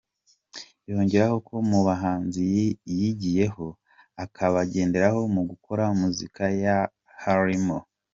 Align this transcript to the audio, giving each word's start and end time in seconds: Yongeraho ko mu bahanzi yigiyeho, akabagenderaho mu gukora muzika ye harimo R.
Yongeraho 0.89 1.37
ko 1.47 1.55
mu 1.69 1.79
bahanzi 1.87 2.41
yigiyeho, 2.99 3.67
akabagenderaho 4.23 5.19
mu 5.33 5.41
gukora 5.49 5.83
muzika 5.99 6.43
ye 6.59 6.73
harimo 7.23 7.77
R. 7.81 7.85